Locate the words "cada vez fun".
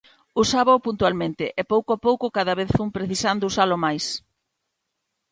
2.37-2.89